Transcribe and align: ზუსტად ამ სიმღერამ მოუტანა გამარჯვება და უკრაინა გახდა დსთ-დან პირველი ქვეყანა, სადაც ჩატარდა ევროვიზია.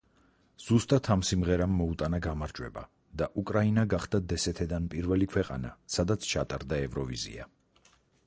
ზუსტად 0.67 1.09
ამ 1.15 1.19
სიმღერამ 1.27 1.75
მოუტანა 1.81 2.19
გამარჯვება 2.27 2.85
და 3.21 3.27
უკრაინა 3.43 3.85
გახდა 3.93 4.21
დსთ-დან 4.33 4.87
პირველი 4.95 5.29
ქვეყანა, 5.35 5.73
სადაც 5.97 6.25
ჩატარდა 6.31 6.81
ევროვიზია. 6.87 7.47